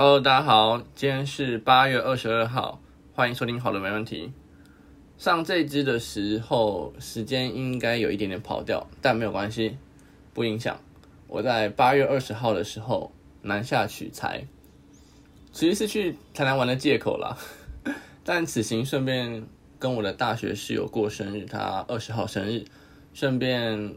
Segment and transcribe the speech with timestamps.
[0.00, 2.80] Hello，大家好，今天是八月二十二号，
[3.14, 4.32] 欢迎收听好的没问题。
[5.16, 9.76] 上这支的时候，时间应该有一点点跑掉，但没有关系，
[10.32, 10.78] 不影响。
[11.26, 13.10] 我在八月二十号的时候
[13.42, 14.46] 南下取材，
[15.50, 17.36] 其实是去台南玩的借口啦。
[18.22, 19.44] 但此行顺便
[19.80, 22.64] 跟我的大学室友过生日，他二十号生日，
[23.12, 23.96] 顺便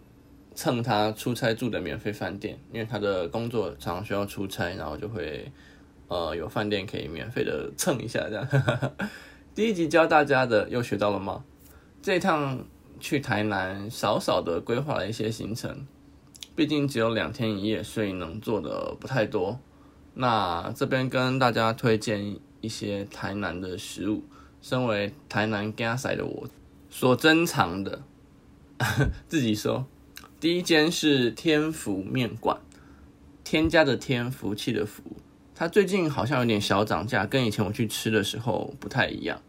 [0.56, 5.52] 蹭他出差住的免费饭店，因为他的工作常常需要出差，然后就会。
[6.12, 8.46] 呃，有饭店可以免费的蹭一下，这样。
[9.56, 11.46] 第一集教大家的又学到了吗？
[12.02, 12.66] 这趟
[13.00, 15.88] 去台南，少少的规划了一些行程，
[16.54, 19.58] 毕竟只有两天一夜，所以能做的不太多。
[20.14, 24.26] 那这边跟大家推荐一些台南的食物，
[24.62, 26.50] 身为台南家仔的我
[26.90, 28.04] 所珍藏的，
[29.30, 29.86] 自己说，
[30.42, 32.58] 第一间是天福面馆，
[33.46, 35.02] 添加的添，福气的福。
[35.62, 39.40] 它最近好像有点小涨价，跟以前我去吃的时候不太一样。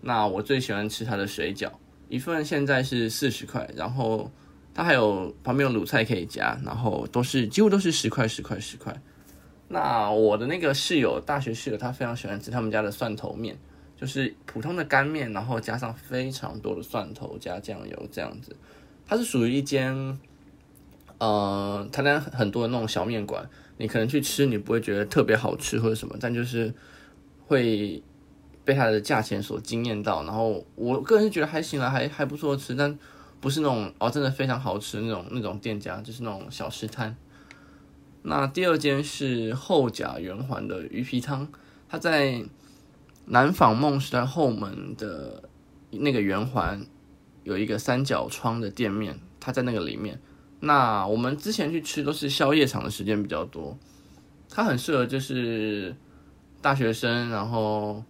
[0.00, 1.70] 那我最喜欢吃它的水饺，
[2.08, 4.28] 一份现在是四十块，然后
[4.74, 9.00] 它还有旁边有卤菜可以加，然后都是几乎都是十块十块十块。
[9.68, 13.56] 那我的那个室友，大学室友，他非常喜欢吃他们家的蒜头面，
[13.96, 18.56] 就是普通的干面，然后加上非常多的蒜头加酱油这样子。
[19.06, 20.18] 它是属于一间，
[21.18, 23.48] 呃，台南很多的那种小面馆。
[23.76, 26.72] 你可能去吃，你不会觉得特别好吃或者什么，但就是
[27.46, 28.02] 会
[28.64, 30.22] 被它的价钱所惊艳到。
[30.24, 32.96] 然后我个人是觉得还行啦，还还不错吃，但
[33.40, 37.16] 不是那种哦真的非常好吃那种那种店家，就是那种小吃摊。
[38.22, 41.48] 那第二间是后甲圆环的鱼皮汤，
[41.88, 42.42] 它在
[43.26, 45.48] 南纺梦时代后门的
[45.90, 46.86] 那个圆环
[47.42, 50.20] 有一个三角窗的店面，它在那个里面。
[50.64, 53.76] 那我们之前去吃都是宵夜场的时间比较多，
[54.48, 55.94] 它很适合就是
[56.62, 58.02] 大学生，然后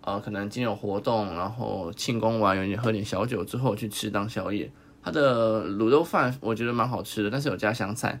[0.00, 4.72] 呃可能今天有活动，然后庆功完有点喝点小酒之后去吃当宵夜。
[5.02, 8.20] 它的卤肉饭我觉得蛮好吃的，但是有加香菜，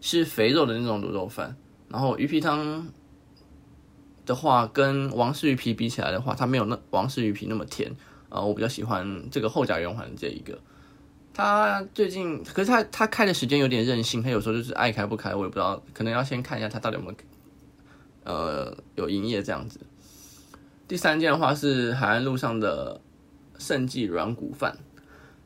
[0.00, 1.56] 是肥肉的那种卤肉饭。
[1.88, 2.90] 然后鱼皮汤
[4.24, 7.94] 的话，跟王氏鱼皮比起来的话，它没有那王氏鱼皮那么甜，
[8.28, 10.58] 呃，我比较喜欢这个后甲圆环这一个。
[11.40, 17.14] 他最近，可是他他开的时间有点任性，他有时候就是爱开不开，我也不知道，可能要先看一下他到底有没有，
[18.24, 19.80] 呃，有营业这样子。
[20.86, 23.00] 第三件的话是海岸路上的
[23.58, 24.76] 盛记软骨饭。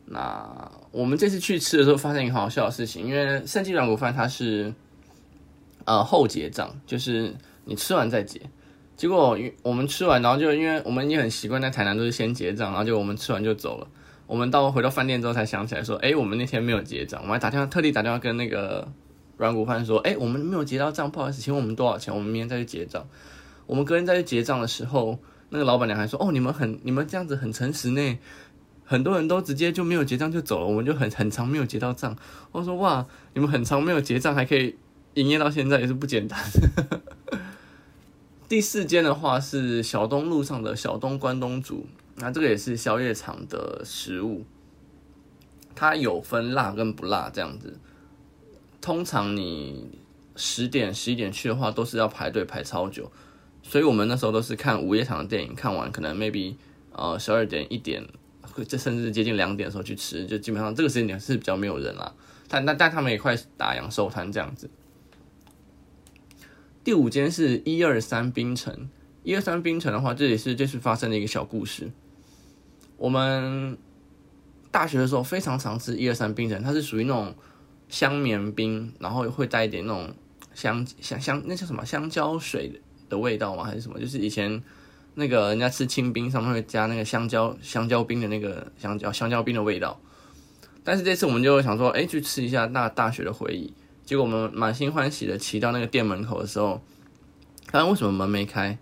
[0.06, 4.75] 那我们这次去吃的时候，发现一个很好笑的事情，因为盛记软骨饭它是
[5.87, 7.34] 呃后结账，就是
[7.65, 8.41] 你吃完再结。
[8.97, 13.88] 结果我们吃完，然后就因为我们也很习惯在台南都是先结账，然后就我们吃完就走了。
[14.26, 18.88] 我们到回到饭店之后才想起来说，哎，我们那天没有结账，我们还打电话特地打电话跟那个
[19.36, 22.14] 软骨饭说，哎，我们没有结到账，不好意思，请问我们多少钱？
[22.14, 23.06] 我们明天再去结账。
[23.66, 25.18] 我们隔天再去结账的时候，
[25.50, 28.18] 那个老板娘还说，哦，你们很你们这样子很诚实呢，
[28.84, 32.16] 很多人都直接就没有结账就走了，我们就很很长没有结到账。
[32.52, 34.76] 我说哇，你们很长没有结账还可以
[35.14, 36.38] 营业到现在也是不简单。
[38.48, 41.86] 第四间的话是小东路上的小东关东煮。
[42.16, 44.44] 那这个也是宵夜场的食物，
[45.75, 47.78] 它有分辣跟不辣这样子。
[48.80, 49.98] 通常你
[50.36, 53.10] 十点、十一点去的话，都是要排队排超久，
[53.62, 56.54] 所以我们那时候都是看午夜场的电影，看完可能 maybe
[56.92, 58.06] 呃十二点、一点，
[58.69, 62.14] 这甚至接近两点的时候去吃，就基本上这个时间点是比较没有人啦。
[62.46, 64.70] 但但但他们也快打烊收摊这样子。
[66.84, 68.91] 第五间是一二三冰城，
[69.22, 71.91] 一二三冰城的话，这里是这次发生的一个小故事。
[72.97, 73.77] 我们
[74.71, 77.34] 大学的时候非常常吃一二三冰城，它是属于那种
[77.88, 80.12] 香绵冰，然后会带一点那种
[80.55, 83.65] 香香香，那叫什么香蕉水的味道吗？
[83.65, 83.99] 还是什么？
[84.00, 84.62] 就是以前
[85.15, 90.00] 那个人家吃清冰上面会加那个香蕉香蕉冰的那个香蕉香蕉冰的味道。
[90.82, 93.72] 但是这次我们就想说，哎，去吃一下大大学的回忆。
[94.05, 96.81] 结果我们满心欢喜的骑到那个店门口的时候，
[97.70, 98.79] 发现为什么门没开？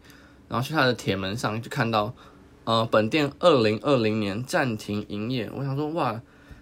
[0.48, 2.14] 然后去他的铁门上就看到。
[2.64, 5.50] 呃，本店二零二零年暂停营业。
[5.54, 6.20] 我想说，哇，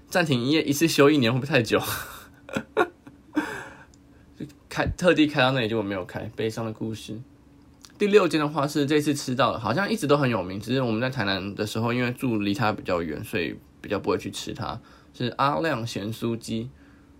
[0.09, 1.81] 暂停营业一次休一年会不会太久？
[4.69, 7.21] 开特地开到那里，结果没有开，悲伤的故事。
[7.99, 14.81] 第六间的话是这次吃到的，好像一直都很有名，只是我们在台南的时候，因为住离它比较远，所以比较不会去吃它。
[15.13, 16.71] 是阿亮咸酥鸡，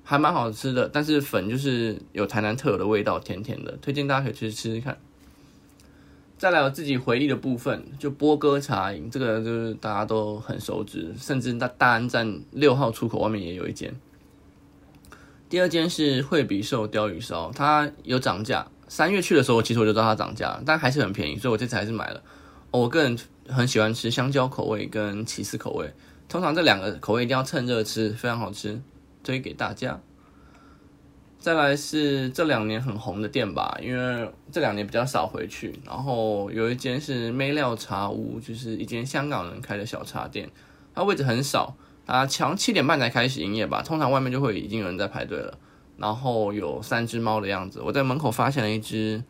[0.03, 4.97] 还蛮好吃的，但是粉就是有台南特有的味道，甜甜的，推荐大家可以去吃吃看。
[6.41, 13.95] 再来我自己回忆的部分，就波哥茶饮，这个就是大家都很熟知，甚至在大安站六号出口外面也有一间。
[15.51, 22.23] 第二间是惠比寿鲷鱼烧，它有涨价，三月去的时候，其实我就知道它涨价，但还是很便宜，所以我这次还是买了。
[22.71, 25.93] 我个人很喜欢吃香蕉口味跟起司口味，
[26.27, 28.81] 通常这两个口味一定要趁热吃，非常好吃，
[29.23, 30.01] 推给大家。
[31.41, 40.51] 再来是这两年很红的店吧，因为这两年比较少回去，然后有一间是妹料茶屋，就是一间香港人开的小茶店，
[40.95, 41.75] 它位置很少，
[42.07, 45.57] 它强七点半才开始营业吧，通常外面就会已经有人在排队了。
[45.97, 49.25] 然后有三只猫的样子，我在门口发现了一只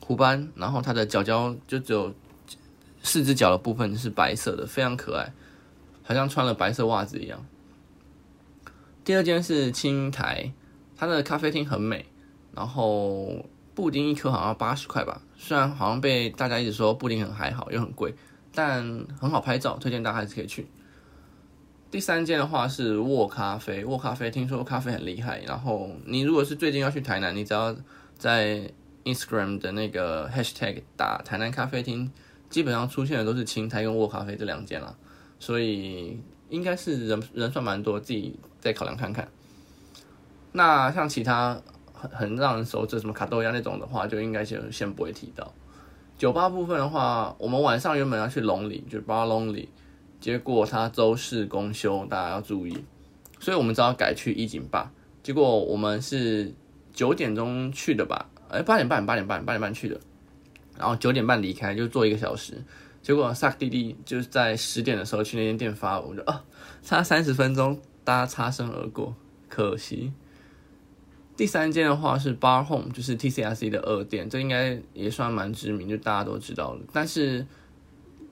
[0.00, 2.14] 虎斑，然后它的脚脚就只有
[3.02, 5.32] 四只脚的部分是白色的，非常可爱，
[6.02, 7.42] 好像穿了白色袜子一样。
[9.02, 10.52] 第二间是青苔。
[10.98, 12.04] 它的咖啡厅很美，
[12.52, 18.12] 然后布丁一颗好像八十块吧，虽然好像被大家一直说布丁很还好又很贵，
[18.52, 18.82] 但
[19.20, 20.66] 很好拍照，推荐大家还是可以去。
[21.88, 27.74] 第三间的话是沃咖啡，沃咖啡听说咖啡很厉害，然后你如果是最近要去台南，你只要
[28.16, 28.68] 在
[29.04, 32.10] Instagram 的那个 Hashtag 打台南咖啡厅，
[32.50, 34.94] 基本上出现的都是青苔跟沃咖啡这两间了，
[35.38, 39.26] 所以应该是人人算蛮多，自己再考量看看。
[40.58, 41.56] 那像其他
[41.92, 45.54] 很很让人熟知什么卡多亚那种的话，就应该就先不会提到。
[46.18, 49.68] 酒吧部分的话，我们晚上原本要去龙里，就是 Bar Lonely，
[50.18, 52.84] 结果他周四公休，大家要注意，
[53.38, 54.90] 所以我们只好改去一景吧。
[55.22, 56.52] 结果我们是
[56.92, 58.28] 九点钟去的吧？
[58.48, 60.00] 哎，八点半，八点半，八点半去的，
[60.76, 62.64] 然后九点半离开，就坐一个小时。
[63.00, 66.42] 结果萨克弟弟就是在十点的时候去那间店发，我就啊，
[66.82, 69.14] 差三十分钟，大家擦身而过，
[69.48, 70.12] 可惜。
[71.38, 76.80] 第三间的话是 Bar Home，就是 TCRC 的二店，这应该也算蛮知名，就大家都知道了。
[76.92, 77.46] 但是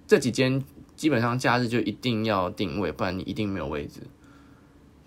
[0.08, 0.61] 这几间
[0.97, 4.00] 基本上假日就一定要定位，不然你一定没有位置。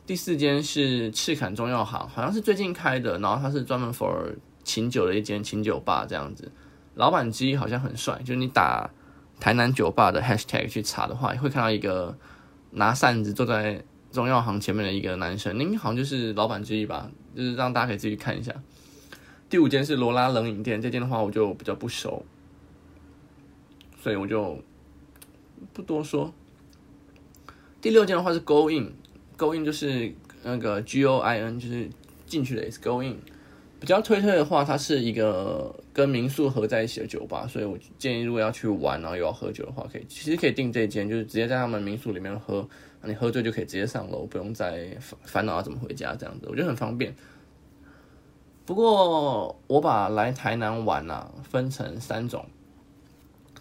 [0.06, 6.50] 第四间是赤坎中药行，好像是最近开的，然后它是专门 for 琴酒的一间琴酒吧这样子。
[6.96, 8.90] 老板机好像很帅，就是你打
[9.42, 12.18] 台南酒吧的 hashtag 去查的话，会看到一个
[12.72, 17.12] 拿扇子坐在中药行前面的一个男生，您好像就是老板之一吧？
[17.36, 18.54] 就是让大家可以自己看一下。
[19.50, 22.26] 第五间是罗拉冷饮店，这间的话我就比较不熟，
[24.02, 24.62] 所以我就
[25.74, 26.34] 不多说。
[27.82, 30.14] 第六间的话是 Go In，Go In 就是
[30.44, 31.90] 那个 G O I N，就是
[32.26, 32.80] 进去的意思。
[32.82, 33.18] Go In
[33.80, 42.68] 比较推推的话，它是一个跟民宿合在一起的酒吧，所以我建议如果要去玩然后又要喝酒的话，可以其实可以订这间，就是直接在他们民宿里面喝。
[43.02, 44.90] 你喝醉就可以直接上楼，不用再
[45.24, 47.16] 烦恼要怎么回家这样子，我觉得很方便。
[48.66, 52.46] 不过我把来台南玩啊分成三种，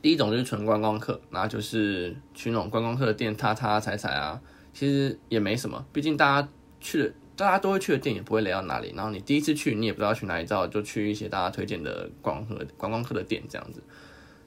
[0.03, 4.43] 第一种就是纯观光客，那就是去那种观光客的店踏踏踩踩啊，
[4.75, 6.49] 其实也没什么，毕竟大家
[6.81, 8.93] 去的大家都会去的店也不会雷到哪里。
[8.94, 13.82] 然后你第一次去，你也不知道去哪里，照就去一些大家推荐的观光客观光客的店这样子。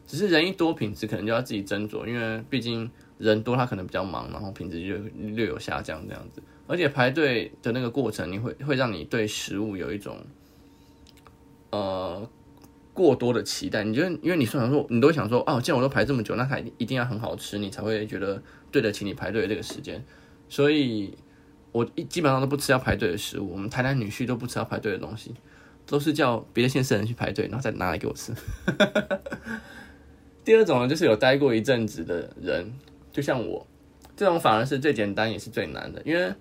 [0.06, 2.92] 只是人一多，品质可能就要自己斟酌，因为毕竟。
[3.22, 4.96] 人多，他可能比较忙，然后品质就
[5.36, 6.42] 略有下降这样子。
[6.66, 10.18] 而且排队的那个过程，你会会让你对食物有一种
[11.70, 12.28] 呃
[12.96, 13.84] 过多的期待。
[13.84, 18.42] 你觉得，因为你想说，你都想说，哦，既然我都排这么久，那它一定要很好吃，你才会觉得
[18.72, 20.04] 对得起你排队的这个时间。
[20.50, 21.16] 所以，
[21.72, 23.52] 我基本上都不吃要排队的食物。
[23.52, 25.34] 我们台南女婿都不吃要排队的东西，
[25.86, 28.34] 都是叫别的县市人去排队，然后再拿来给我吃。
[30.44, 32.74] 第二种呢，就是有待过一阵子的人。
[33.12, 33.68] 就像我
[34.16, 36.34] 这种反而是最简单也是最难的，因为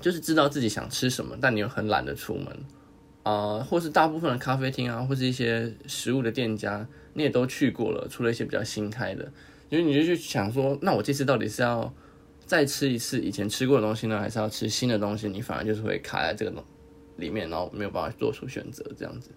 [0.00, 2.46] 就是知道自己想吃什么，但你又很懒得出门
[3.24, 6.84] 啊、或是大部分的咖啡厅啊，或是一些食物的店家，
[7.14, 9.30] 你也都去过了，除了一些比较新开的，
[9.68, 11.92] 因为你就去想说，那我这次到底是要
[12.52, 15.26] 再吃一次以前吃过的东西呢，还是要吃新的东西？
[15.26, 16.52] 你反而就是会卡在这个
[17.16, 19.30] 里面，然后没有办法做出选择这样子。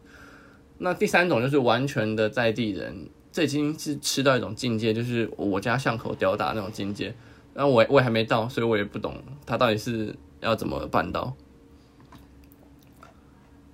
[0.77, 3.07] 那第三种就是完全的在地人。
[3.31, 7.15] 这已经是吃到一种境界，就是我家巷口吊打那种境界。
[7.53, 11.33] 然后我我也还没到，所以我也不懂他到底是要怎么办到。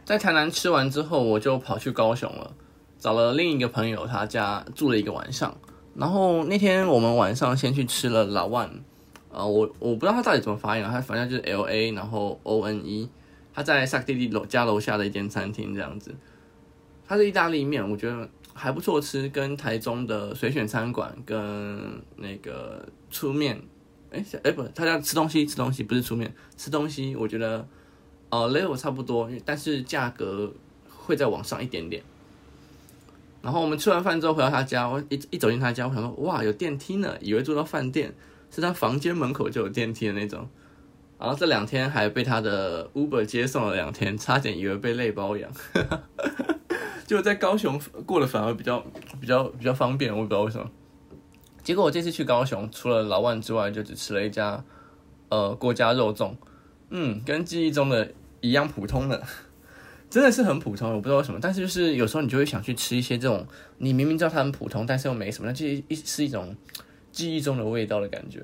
[0.06, 2.54] 在台南吃完之后，我就跑去高雄了，
[3.00, 5.58] 找了另一个朋友，他家住了一个晚上。
[5.96, 8.70] 然后那天我们晚上先去吃了老万，
[9.32, 13.10] 啊，我我不知道他到底怎么发音啊，他反正就是 L A，然后 O N E，
[13.54, 16.14] 他在萨克弟弟楼家楼下的一间餐厅这样子。
[17.08, 18.30] 他是意大利面，我觉得。
[18.54, 21.80] 还不错吃，跟台中的随选餐馆跟
[22.18, 23.60] 那个粗面，
[24.12, 27.66] 哎哎不，他家吃东西吃东西不是粗面，吃东西我觉得
[28.30, 30.52] 呃 level 差不多，但是价格
[30.90, 32.04] 会再往上一点点。
[33.42, 38.14] 然后我们吃完饭之后回到他家，我一一走进他家，我想说哇有电梯呢，以为住到饭店，
[38.52, 40.48] 是他房间门口就有电梯的那种。
[41.18, 45.52] 然后这两天还被他的 Uber 接送了两天，差点以为被累包养。
[47.06, 48.84] 就在高雄过了反而比较
[49.20, 50.70] 比较比较方便，我不知道为什么。
[51.62, 54.64] 结果我这次去高雄，除了老万之外，就只吃了一家
[55.30, 56.34] 呃郭家肉粽，
[56.90, 59.22] 嗯，跟记忆中的一样普通的，
[60.10, 61.40] 真的是很普通，我不知道为什么。
[61.40, 63.46] 但是就是有时候你就会想去吃一些这种，
[63.78, 66.56] 你明明知道它很普通，但是又没什么，那就一是一种
[67.12, 68.44] 记忆中的味道的感觉。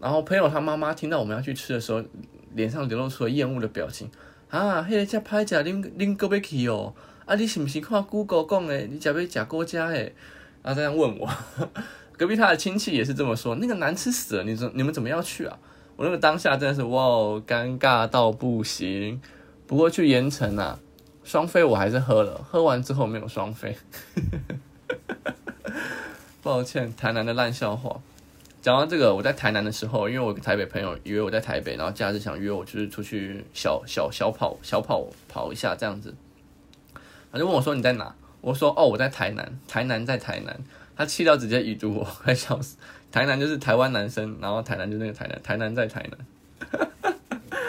[0.00, 2.02] 然后朋友他妈妈听到我们要去吃的时候，
[2.54, 4.10] 脸上流露出了厌恶的表情
[4.50, 8.76] 啊，迄个只歹食，恁恁哥要去哦，啊，你是不是看 Google 讲的？
[8.86, 9.96] 你吃要吃郭家的？
[10.62, 11.28] 然后这样问我，
[12.16, 15.58] 隔壁他的亲戚也是这么说，那个难吃死了，你说你们怎么要去啊？
[15.96, 17.06] 我那个当下真的是哇，
[17.46, 19.20] 尴尬到不行。
[19.66, 20.78] 不过去盐城啊，
[21.22, 23.76] 双飞我还是喝了，喝完之后没有双飞，
[26.44, 28.02] 抱歉，台南的烂笑话。
[28.60, 36.14] 讲到这个，我在台南的时候，因为我台北朋友约我在台北，然后假日想约我，就是出去小小小跑小跑跑一下这样子，
[37.32, 38.14] 他就问我说你在哪？
[38.42, 40.54] 我说哦，我在台南，台南在台南，
[40.94, 42.76] 他气到直接已读我，快笑死。
[43.10, 46.78] 台南就是台湾男生，然后台南就是那个台南，台南在台南，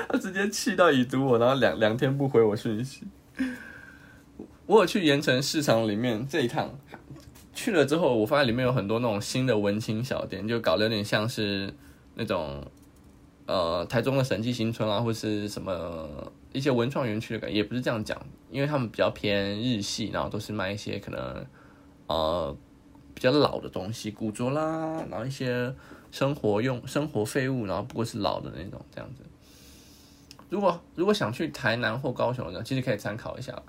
[0.10, 3.04] 他直接气到已读我，然后两两天不回我讯息。
[4.66, 6.78] 我有去盐城市场里面这一趟，
[7.56, 11.74] 去了之后，我发现里面有很多那种新的文青小店，就搞得有点像是
[12.14, 12.64] 那种
[13.48, 16.32] 呃台中的审计新村啊，或是什么。
[16.54, 18.18] 一些文创园区的感觉，也不是这样讲，
[18.50, 21.46] 因为他们比较偏日系，然后都是卖一些可能
[22.08, 22.56] 呃
[23.14, 25.76] 比较老的东西，古着啦，然后一些
[26.12, 29.24] 生活用生活废物，然后不过是老的那种这样子。
[30.50, 33.62] 如果如果想去台南或高雄的，其实可以参考一下。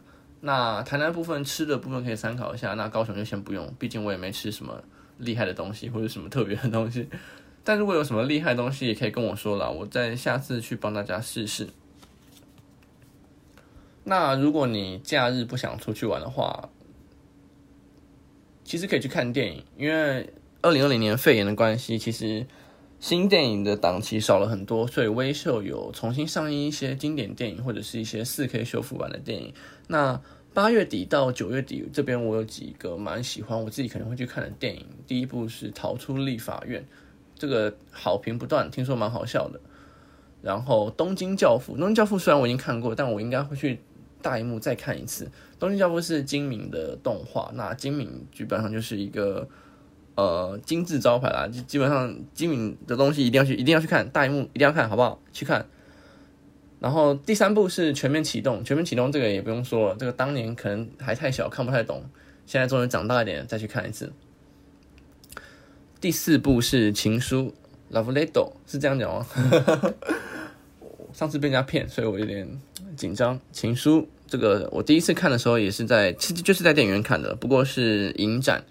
[0.46, 4.80] 那台南部分吃的部分可以参考一下，那高雄就先不用，毕竟我也没吃什么
[5.18, 7.08] 厉害的东西或者什么特别的东西。
[7.64, 11.66] 但如果有什么厉害的东西，也可以跟我说啦，我再下次去帮大家试试。
[14.04, 16.68] 那如果你假日不想出去玩的话，
[18.62, 22.46] 其实可以去看电影，因为二零二零年肺炎的关系，其实
[23.06, 29.54] 新电影的档期少了很多，所以微秀有重新上映一些经典电影或者是一些四 K 修复版的电影。
[29.86, 30.20] 那
[30.52, 34.84] 八月底到九月底这边，我有几个蛮喜欢，我自己可能会去看的电影。
[35.06, 36.82] 第一部是《逃出立法院》，
[37.38, 39.60] 这个好评不断，听说蛮好笑的。
[40.42, 43.78] 然后《东京教父》，《东京教父》虽然我已经看过，但我应该会去。
[44.22, 49.48] 大荧幕再看一次，《东京教父》是金敏的动画，那金敏基本上就是一个
[50.16, 55.23] 呃金字招牌啦，就基本上精明的东西一定要去，一定要去看，大荧幕一定要看，好不好？
[55.32, 55.64] 去看。
[56.78, 62.04] 然后第三部是《全面启动》，《全面启动》这个也不用说了，这个当年可能还太小，看不太懂，
[62.44, 64.12] 现在终于长大一点，再去看一次。
[66.00, 67.54] 第四部是《情书》
[67.96, 69.26] ，Love Letter 是这样讲吗？
[71.14, 72.46] 上次被人家骗，所以我有点
[72.94, 73.40] 紧张。
[73.50, 78.62] 情书这个，我第一次看的时候也是在，其实就是在电影院看的，不过是影展。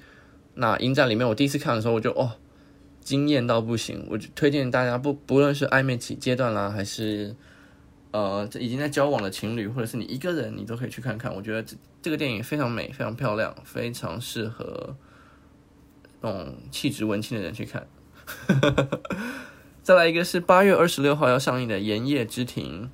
[0.55, 2.31] 那影展里面，我第一次看的时候，我就哦，
[3.01, 4.05] 惊艳到不行。
[4.09, 7.35] 我就推荐大家，不不论是暧昧期阶段啦，还是
[8.11, 11.35] 呃这已经在交往的情侣，或者是你一个人，你都可以去看看。
[11.35, 14.95] 我觉得这这个电影非常美，非常漂亮，非常适合
[16.21, 17.85] 那种气质文青的人去看。
[19.83, 22.89] 再来一个是八月二十六号要上映的《盐业之庭》，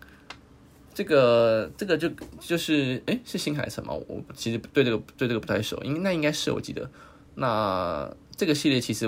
[0.93, 3.93] 这个这个就就是诶，是新海诚吗？
[3.93, 6.89] 我其实对这个对这个不太熟，应那应该是我记得。
[7.35, 9.05] 那这个系列其实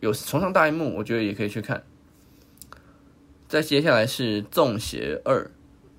[0.00, 1.82] 有重上大荧幕，我觉得也可以去看。
[3.48, 5.44] 再接下来是《重邪二》，《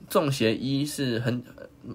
[0.09, 1.43] 重邪一》是很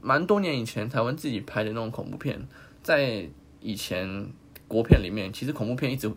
[0.02, 2.46] 蛮多年以前台湾自己拍的那种恐怖片，
[2.82, 3.28] 在
[3.60, 4.28] 以前
[4.66, 6.10] 国片里面，其实恐怖片一直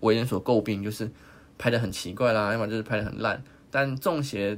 [0.00, 1.10] 为人所诟病，就是。
[1.58, 3.40] 拍的很奇怪啦，要么就是拍的很烂。
[3.70, 4.56] 但《重邪》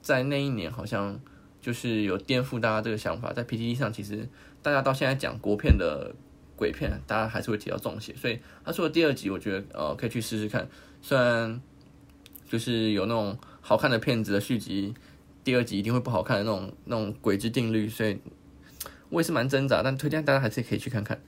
[0.00, 1.20] 在那一年好像
[1.60, 4.26] 就是有颠覆大家这个想法，在 PTT 上，其实
[4.62, 6.14] 大家到现在讲国片的
[6.56, 8.12] 鬼片，大家还是会提到《粽邪》。
[8.16, 10.66] 所以他说的第二集，我觉得呃可以去试试看。
[11.02, 11.60] 虽然
[12.48, 14.94] 就是有那种好看的片子的续集，
[15.44, 18.18] 第二集一定会不好看的那种那种鬼之定律，所以
[19.10, 21.20] 我也是蛮挣扎，但推荐大家还是可以去看看。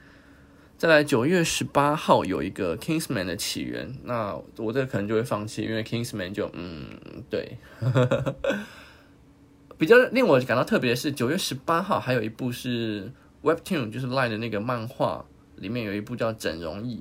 [0.77, 6.87] 再来九月十八号有一个 Kingsman 的起源，那我这可能就会放弃，因为 Kingsman 就嗯
[7.29, 7.59] 对，
[9.77, 13.11] 比较令我感到特别的是九月十八号还有一部是
[13.43, 15.25] Webtoon，就是 Line 的那个漫画
[15.57, 16.97] 里面有一部叫《整容液》，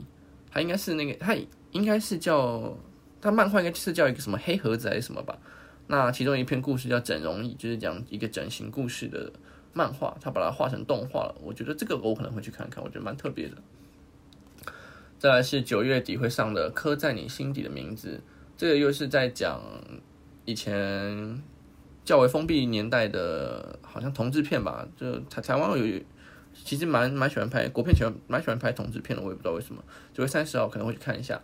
[0.51, 1.35] 它应该是那个它
[1.71, 2.77] 应该是叫
[3.21, 5.37] 它漫画应该是叫一个什么黑盒子还是什么吧？
[5.87, 9.31] 那其中一篇故事叫《整容液》，就是讲一个整形故事的。
[9.73, 13.55] 漫画，他把它画成动画了，我觉得这个我可能会去看看，我觉得蛮特别的。
[15.19, 18.19] 再来是九月底会上的《刻在你心底的名字》，
[18.57, 19.61] 这个又是在讲
[20.45, 21.39] 以前
[22.03, 26.01] 较为封闭年代的，好像同志片吧，就台台湾有
[26.63, 29.83] 其实蛮蛮喜欢拍国片，喜欢蛮喜欢拍同志片的，我也不知道为什么。
[30.13, 31.41] 九月三十号可能会去看一下。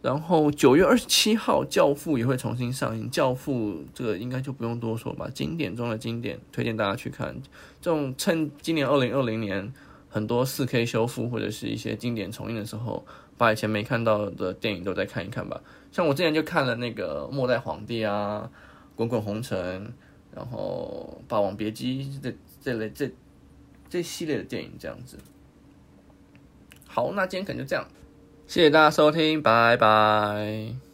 [0.00, 7.34] 然后九月二十七号，《教父》也会重新上映，《教父》这个应该就不用多说吧，经典中的经典，推荐大家去看。
[7.80, 9.72] 这种趁今年二零二零年
[10.08, 13.04] 很多四 K 修复或者是一些经典重映的时候，
[13.36, 15.60] 把以前没看到的电影都再看一看吧。
[15.90, 18.48] 像我之前就看了那个《末代皇帝》啊，
[18.96, 19.84] 《滚滚红尘》，
[20.32, 23.10] 然后《霸王别姬》这这类这
[23.88, 25.18] 这系列的电影这样子。
[26.86, 27.86] 好，那今天可能就这样。
[28.46, 30.87] 谢谢大家收听，拜拜。